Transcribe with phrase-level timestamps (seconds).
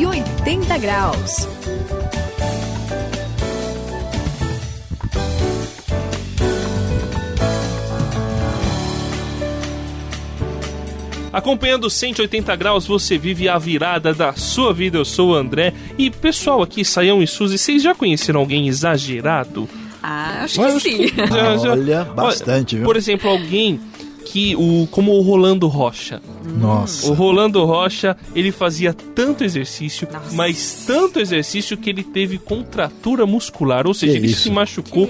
[0.00, 1.46] 180 graus.
[11.30, 14.96] Acompanhando 180 graus, você vive a virada da sua vida.
[14.96, 15.74] Eu sou o André.
[15.98, 19.68] E pessoal aqui, Saião e Suzy, vocês já conheceram alguém exagerado?
[20.02, 21.06] Ah, acho que sim.
[21.70, 22.86] Olha, bastante, viu?
[22.86, 23.78] Por exemplo, alguém
[24.24, 26.22] que o como o Rolando Rocha.
[26.44, 27.08] Nossa.
[27.08, 30.34] O Rolando Rocha, ele fazia tanto exercício, Nossa.
[30.34, 34.42] mas tanto exercício que ele teve contratura muscular, ou seja, que ele isso?
[34.42, 35.08] se machucou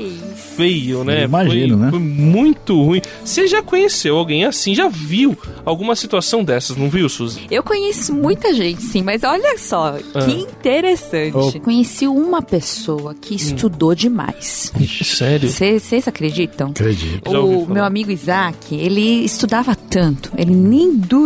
[0.56, 1.20] feio, né?
[1.20, 1.90] Eu imagino, foi, né?
[1.90, 3.00] Foi muito ruim.
[3.24, 4.74] Você já conheceu alguém assim?
[4.74, 7.46] Já viu alguma situação dessas, não viu, Suzy?
[7.50, 10.24] Eu conheço muita gente, sim, mas olha só, ah.
[10.24, 11.36] que interessante.
[11.36, 11.60] Oh.
[11.60, 13.36] Conheci uma pessoa que hum.
[13.36, 13.94] estudou hum.
[13.94, 14.72] demais.
[15.04, 15.48] Sério?
[15.48, 16.70] Vocês acreditam?
[16.70, 17.30] Acredito.
[17.30, 21.19] O meu amigo Isaac, ele estudava tanto, ele nem dormia.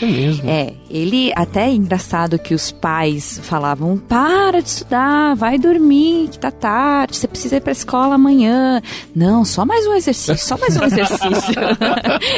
[0.00, 0.48] É mesmo?
[0.48, 6.38] É, ele até é engraçado que os pais falavam: para de estudar, vai dormir, que
[6.38, 8.80] tá tarde, você precisa ir pra escola amanhã.
[9.14, 11.54] Não, só mais um exercício, só mais um exercício.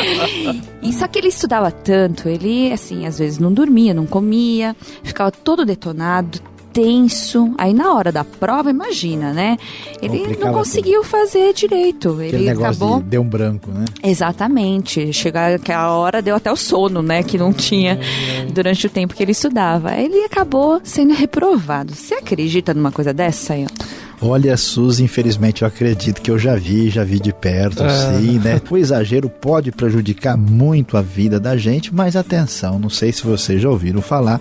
[0.82, 5.30] e só que ele estudava tanto, ele, assim, às vezes não dormia, não comia, ficava
[5.30, 6.40] todo detonado,
[6.76, 7.54] tenso.
[7.56, 9.56] Aí na hora da prova, imagina, né?
[10.02, 11.10] Ele não conseguiu tudo.
[11.10, 12.20] fazer direito.
[12.20, 12.98] Ele acabou.
[12.98, 13.86] De, deu um branco, né?
[14.04, 15.10] Exatamente.
[15.10, 17.22] Chegar aquela hora deu até o sono, né?
[17.22, 17.98] Que não tinha
[18.52, 19.94] durante o tempo que ele estudava.
[19.96, 21.94] Ele acabou sendo reprovado.
[21.94, 23.66] Você acredita numa coisa dessa, aí?
[24.20, 28.18] Olha, Suzy, infelizmente eu acredito que eu já vi, já vi de perto, ah.
[28.18, 28.60] sim, né?
[28.70, 33.60] O exagero pode prejudicar muito a vida da gente, mas atenção, não sei se vocês
[33.60, 34.40] já ouviram falar,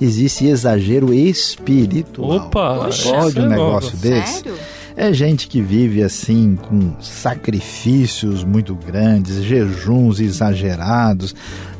[0.00, 2.46] existe exagero espiritual.
[2.46, 2.88] Opa!
[3.02, 4.42] Pode um negócio desse?
[4.42, 4.54] Sério?
[4.96, 11.34] É gente que vive assim com sacrifícios muito grandes, jejuns exagerados,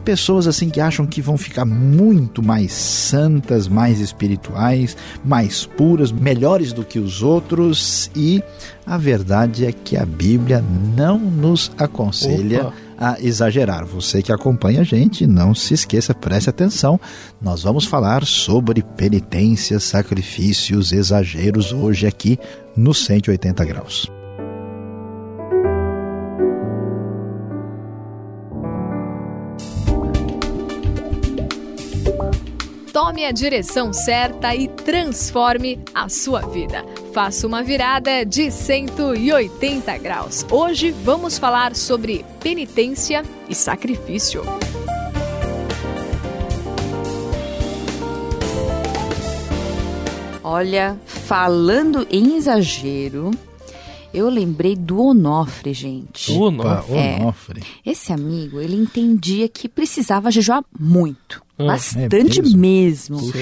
[0.04, 6.74] pessoas assim que acham que vão ficar muito mais santas, mais espirituais, mais puras, melhores
[6.74, 8.42] do que os outros e
[8.84, 10.62] a verdade é que a Bíblia
[10.94, 13.84] não nos aconselha Opa a exagerar.
[13.84, 17.00] Você que acompanha a gente, não se esqueça, preste atenção.
[17.40, 22.38] Nós vamos falar sobre penitências, sacrifícios, exageros hoje aqui
[22.76, 24.15] no 180 graus.
[33.06, 36.84] Tome a direção certa e transforme a sua vida.
[37.14, 40.44] Faça uma virada de 180 graus.
[40.50, 44.42] Hoje vamos falar sobre penitência e sacrifício.
[50.42, 53.30] Olha, falando em exagero,
[54.12, 56.32] eu lembrei do Onofre, gente.
[56.32, 56.96] O Onofre.
[56.96, 57.62] É, Onofre.
[57.86, 61.45] Esse amigo, ele entendia que precisava jejuar muito.
[61.58, 63.18] Ah, bastante é mesmo.
[63.18, 63.32] mesmo.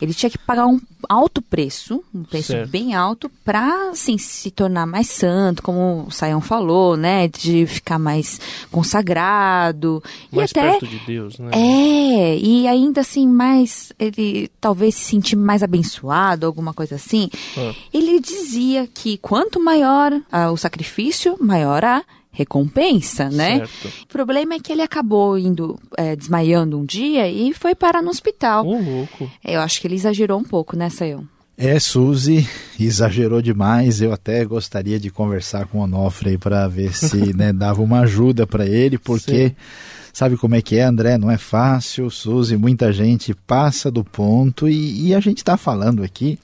[0.00, 0.78] Ele tinha que pagar um
[1.08, 2.68] alto preço, um preço certo.
[2.68, 7.28] bem alto, para assim, se tornar mais santo, como o Saião falou, né?
[7.28, 8.38] De ficar mais
[8.70, 10.02] consagrado.
[10.30, 11.50] Mais e até, perto de Deus, né?
[11.54, 13.92] É, e ainda assim, mais.
[13.98, 17.30] Ele talvez se sentir mais abençoado, alguma coisa assim.
[17.56, 17.74] Ah.
[17.92, 23.58] Ele dizia que quanto maior ah, o sacrifício, maior a recompensa, né?
[23.58, 24.04] Certo.
[24.04, 28.08] O problema é que ele acabou indo é, desmaiando um dia e foi parar no
[28.08, 28.66] hospital.
[28.66, 29.30] Ô, louco.
[29.44, 31.28] Eu acho que ele exagerou um pouco, né, Sayão?
[31.56, 32.48] É, Suzy,
[32.80, 34.00] exagerou demais.
[34.00, 38.46] Eu até gostaria de conversar com o Onofre para ver se né, dava uma ajuda
[38.46, 39.54] para ele, porque Sim.
[40.10, 41.18] sabe como é que é, André?
[41.18, 42.56] Não é fácil, Suzy.
[42.56, 46.38] Muita gente passa do ponto e, e a gente está falando aqui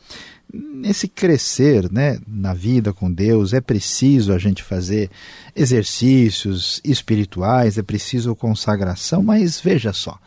[0.53, 5.11] nesse crescer né, na vida com Deus, é preciso a gente fazer
[5.55, 10.19] exercícios espirituais, é preciso consagração, mas veja só,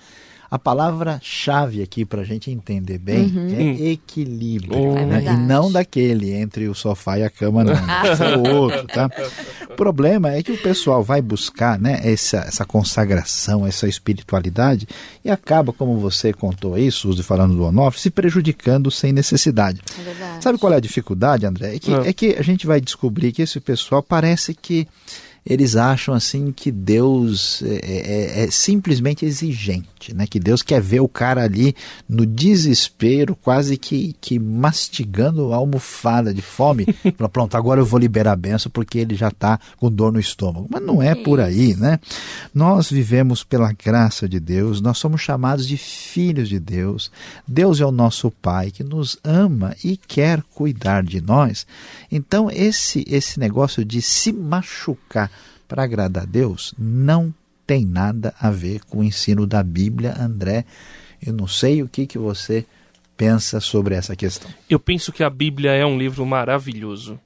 [0.51, 3.78] a palavra-chave aqui para a gente entender bem uhum.
[3.81, 4.78] é equilíbrio.
[4.78, 4.94] Oh.
[4.95, 5.23] Né?
[5.25, 7.72] É e não daquele entre o sofá e a cama, não.
[8.12, 9.09] Esse é o outro, tá?
[9.69, 14.85] O problema é que o pessoal vai buscar né, essa, essa consagração, essa espiritualidade
[15.23, 19.79] e acaba, como você contou aí, Suzy, falando do Onofre, se prejudicando sem necessidade.
[20.05, 21.76] É Sabe qual é a dificuldade, André?
[21.76, 24.85] É que, é que a gente vai descobrir que esse pessoal parece que
[25.43, 30.28] eles acham assim que Deus é, é, é, simplesmente exigente, né?
[30.28, 31.76] Que Deus quer ver o cara ali
[32.08, 36.85] no desespero, quase que, que mastigando a almofada de fome,
[37.34, 40.67] pronto, agora eu vou liberar a benção porque ele já está com dor no estômago.
[40.70, 41.99] Mas não é por aí, né?
[42.53, 47.11] Nós vivemos pela graça de Deus, nós somos chamados de filhos de Deus.
[47.47, 51.66] Deus é o nosso Pai que nos ama e quer cuidar de nós.
[52.11, 55.30] Então esse esse negócio de se machucar
[55.72, 57.34] para agradar a Deus não
[57.66, 60.66] tem nada a ver com o ensino da Bíblia, André.
[61.26, 62.66] Eu não sei o que, que você
[63.16, 64.52] pensa sobre essa questão?
[64.70, 67.18] Eu penso que a Bíblia é um livro maravilhoso.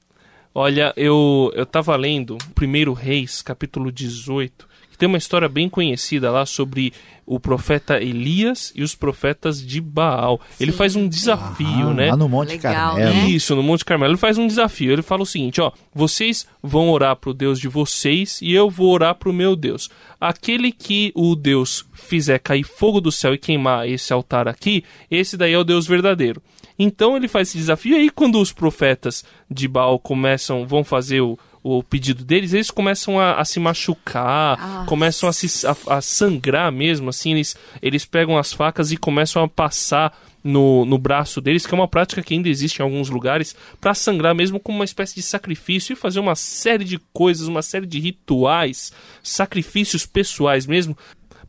[0.54, 6.30] Olha, eu eu estava lendo Primeiro Reis, capítulo 18, que tem uma história bem conhecida
[6.30, 6.92] lá sobre
[7.26, 10.40] o profeta Elias e os profetas de Baal.
[10.50, 10.64] Sim.
[10.64, 12.10] Ele faz um desafio, ah, né?
[12.10, 13.14] Lá no Monte Legal, Carmelo.
[13.14, 13.28] Né?
[13.28, 14.12] Isso, no Monte Carmelo.
[14.12, 14.92] Ele faz um desafio.
[14.92, 18.92] Ele fala o seguinte, ó, vocês vão orar pro Deus de vocês e eu vou
[18.92, 19.90] orar pro meu Deus.
[20.20, 25.36] Aquele que o Deus fizer cair fogo do céu e queimar esse altar aqui, esse
[25.36, 26.40] daí é o Deus verdadeiro.
[26.78, 31.22] Então ele faz esse desafio e aí quando os profetas de Baal começam, vão fazer
[31.22, 35.76] o, o pedido deles, eles começam a, a se machucar, ah, começam a, se, a,
[35.96, 40.96] a, sangrar mesmo, assim, eles, eles pegam as facas e começam a passar no, no
[40.96, 44.60] braço deles, que é uma prática que ainda existe em alguns lugares, para sangrar mesmo
[44.60, 48.92] como uma espécie de sacrifício e fazer uma série de coisas, uma série de rituais,
[49.20, 50.96] sacrifícios pessoais mesmo,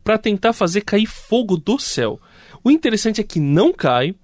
[0.02, 2.20] para tentar fazer cair fogo do céu.
[2.64, 4.16] O interessante é que não cai,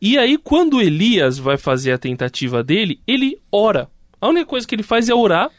[0.00, 3.90] e aí quando Elias vai fazer a tentativa dele, ele ora
[4.22, 5.50] a única coisa que ele faz é orar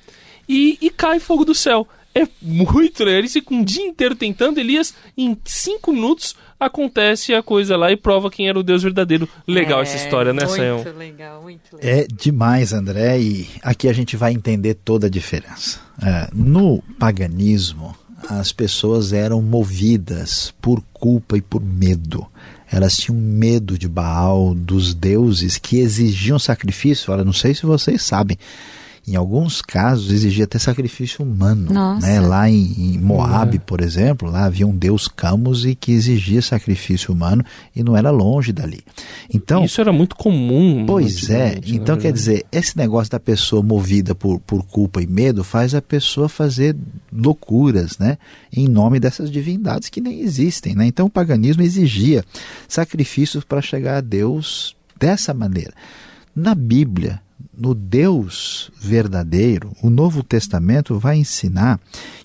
[0.47, 1.85] e, e cai fogo do céu.
[2.15, 3.19] É muito legal.
[3.19, 4.57] Ele fica um dia inteiro tentando.
[4.57, 9.27] Elias, em cinco minutos, acontece a coisa lá e prova quem era o Deus verdadeiro.
[9.45, 10.77] Legal é, essa história, né, Sayão?
[10.77, 11.91] Muito legal, muito legal.
[11.99, 13.19] É demais, André.
[13.19, 15.81] E aqui a gente vai entender toda a diferença.
[16.01, 17.93] É, no paganismo,
[18.29, 22.25] as pessoas eram movidas por culpa e por medo.
[22.73, 27.13] Elas tinham medo de Baal, dos deuses que exigiam sacrifício.
[27.13, 28.35] Olha, não sei se vocês sabem,
[29.05, 31.71] em alguns casos exigia até sacrifício humano.
[32.01, 32.21] Né?
[32.21, 37.13] Lá em, em Moab, por exemplo, lá havia um deus Camus e que exigia sacrifício
[37.13, 37.43] humano
[37.75, 38.81] e não era longe dali.
[39.33, 40.85] Então isso era muito comum.
[40.85, 41.59] Pois é.
[41.65, 45.81] Então quer dizer, esse negócio da pessoa movida por, por culpa e medo faz a
[45.81, 46.75] pessoa fazer
[47.11, 48.17] loucuras, né?
[48.55, 50.85] Em nome dessas divindades que nem existem, né?
[50.85, 52.23] Então o paganismo exigia
[52.67, 55.73] sacrifícios para chegar a Deus dessa maneira.
[56.33, 57.21] Na Bíblia,
[57.55, 61.79] no Deus verdadeiro, o Novo Testamento vai ensinar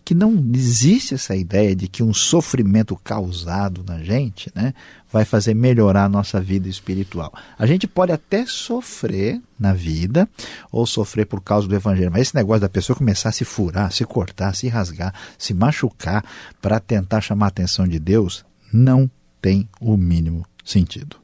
[0.04, 4.72] que não existe essa ideia de que um sofrimento causado na gente né,
[5.12, 7.32] vai fazer melhorar a nossa vida espiritual.
[7.58, 10.28] A gente pode até sofrer na vida,
[10.72, 13.92] ou sofrer por causa do Evangelho, mas esse negócio da pessoa começar a se furar,
[13.92, 16.24] se cortar, se rasgar, se machucar
[16.62, 19.10] para tentar chamar a atenção de Deus, não
[19.42, 21.16] tem o mínimo sentido.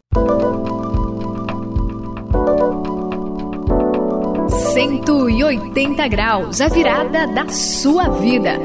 [4.75, 8.59] 180 graus, a virada da sua vida.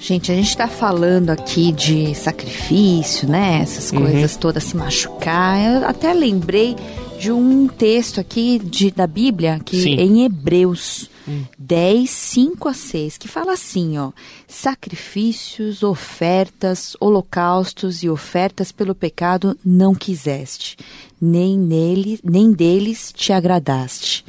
[0.00, 3.60] Gente, a gente está falando aqui de sacrifício, né?
[3.60, 4.00] Essas uhum.
[4.00, 5.60] coisas todas, se machucar.
[5.60, 6.74] Eu até lembrei
[7.20, 9.96] de um texto aqui de, da Bíblia, que Sim.
[9.96, 11.44] em Hebreus hum.
[11.58, 14.12] 10, 5 a 6, que fala assim, ó,
[14.46, 20.76] sacrifícios, ofertas, holocaustos e ofertas pelo pecado não quiseste,
[21.20, 24.24] nem nele, nem deles te agradaste.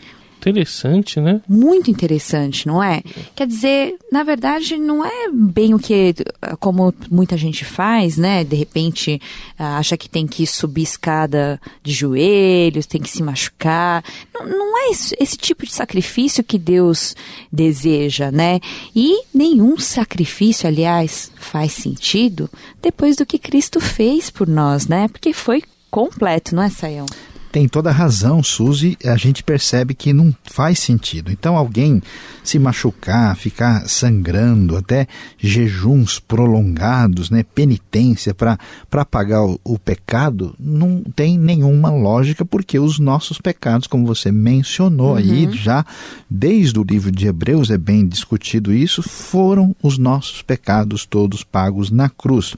[0.50, 1.42] Interessante, né?
[1.48, 3.02] Muito interessante, não é?
[3.36, 6.14] Quer dizer, na verdade, não é bem o que,
[6.60, 8.44] como muita gente faz, né?
[8.44, 9.22] De repente,
[9.58, 14.04] acha que tem que subir escada de joelhos, tem que se machucar.
[14.34, 17.16] Não, não é esse, esse tipo de sacrifício que Deus
[17.52, 18.60] deseja, né?
[18.96, 22.50] E nenhum sacrifício, aliás, faz sentido
[22.82, 25.08] depois do que Cristo fez por nós, né?
[25.08, 27.06] Porque foi completo, não é, Sayão?
[27.54, 31.32] Tem toda a razão, Suzy, a gente percebe que não faz sentido.
[31.32, 32.02] Então, alguém
[32.44, 35.06] se machucar, ficar sangrando, até
[35.38, 42.98] jejuns prolongados, né, penitência para pagar o, o pecado, não tem nenhuma lógica, porque os
[42.98, 45.18] nossos pecados, como você mencionou uhum.
[45.18, 45.86] aí, já
[46.28, 51.92] desde o livro de Hebreus é bem discutido isso, foram os nossos pecados todos pagos
[51.92, 52.56] na cruz.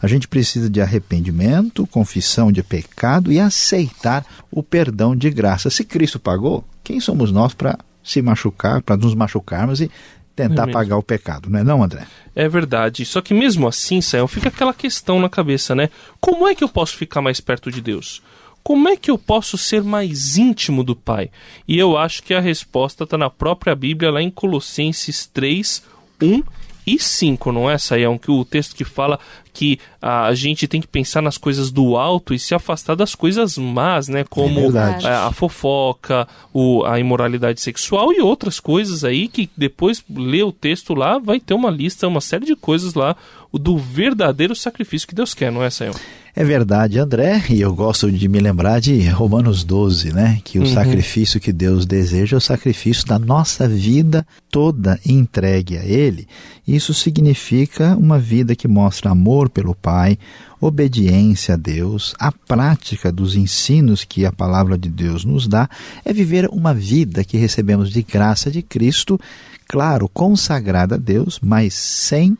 [0.00, 5.70] A gente precisa de arrependimento, confissão de pecado e aceitar o perdão de graça.
[5.70, 9.90] Se Cristo pagou, quem somos nós para se machucar, para nos machucarmos e
[10.34, 12.06] tentar é pagar o pecado, não é não, André?
[12.34, 13.04] É verdade.
[13.04, 15.90] Só que mesmo assim, Sam, fica aquela questão na cabeça, né?
[16.20, 18.22] Como é que eu posso ficar mais perto de Deus?
[18.62, 21.30] Como é que eu posso ser mais íntimo do Pai?
[21.66, 25.82] E eu acho que a resposta está na própria Bíblia, lá em Colossenses 3,
[26.20, 26.42] 1
[26.86, 28.18] e 5, não é, Saião?
[28.18, 29.18] Que o texto que fala
[29.52, 33.58] que a gente tem que pensar nas coisas do alto e se afastar das coisas
[33.58, 34.24] más, né?
[34.24, 40.02] Como é a, a, fofoca, o, a imoralidade sexual e outras coisas aí que depois
[40.08, 43.16] lê o texto lá, vai ter uma lista, uma série de coisas lá
[43.52, 45.94] do verdadeiro sacrifício que Deus quer, não é, Saião?
[46.40, 50.40] É verdade, André, e eu gosto de me lembrar de Romanos 12, né?
[50.42, 50.72] Que o uhum.
[50.72, 56.26] sacrifício que Deus deseja é o sacrifício da nossa vida toda entregue a Ele.
[56.66, 60.18] Isso significa uma vida que mostra amor pelo Pai,
[60.58, 65.68] obediência a Deus, a prática dos ensinos que a palavra de Deus nos dá,
[66.02, 69.20] é viver uma vida que recebemos de graça de Cristo,
[69.68, 72.34] claro, consagrada a Deus, mas sem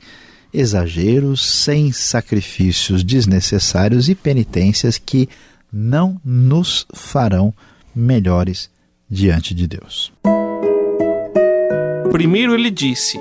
[0.53, 5.29] exageros, sem sacrifícios desnecessários e penitências que
[5.73, 7.55] não nos farão
[7.95, 8.71] melhores
[9.09, 10.13] diante de Deus.
[12.11, 13.19] Primeiro ele disse: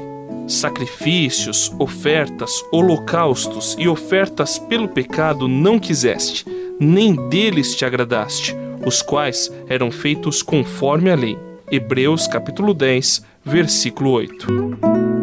[0.48, 6.46] sacrifícios, ofertas, holocaustos e ofertas pelo pecado não quiseste,
[6.80, 8.56] nem deles te agradaste,
[8.86, 11.38] os quais eram feitos conforme a lei.
[11.72, 15.19] Hebreus capítulo 10, versículo 8.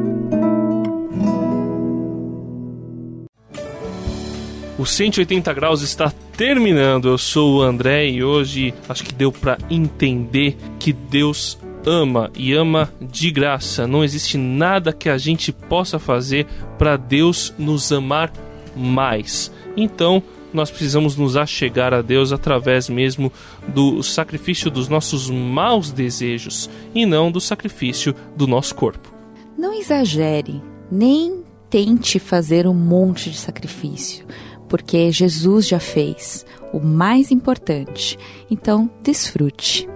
[4.78, 7.09] O 180 graus está terminando.
[7.09, 12.52] Eu sou o André e hoje acho que deu para entender que Deus ama e
[12.52, 13.87] ama de graça.
[13.87, 18.30] Não existe nada que a gente possa fazer para Deus nos amar
[18.76, 19.50] mais.
[19.75, 23.33] Então, nós precisamos nos achegar a Deus através mesmo
[23.68, 29.11] do sacrifício dos nossos maus desejos e não do sacrifício do nosso corpo.
[29.56, 34.26] Não exagere, nem tente fazer um monte de sacrifício
[34.68, 38.18] porque Jesus já fez o mais importante.
[38.50, 39.88] Então, desfrute.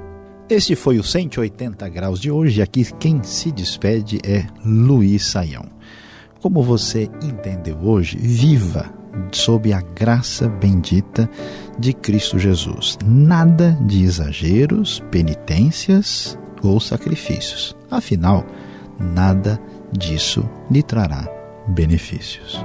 [0.49, 2.61] Este foi o 180 graus de hoje.
[2.61, 5.65] Aqui quem se despede é Luiz Saião.
[6.41, 8.93] Como você entendeu hoje, viva
[9.33, 11.29] sob a graça bendita
[11.79, 12.99] de Cristo Jesus.
[13.05, 17.77] Nada de exageros, penitências ou sacrifícios.
[17.91, 18.45] Afinal,
[18.99, 19.61] nada
[19.93, 21.29] disso lhe trará
[21.69, 22.65] benefícios.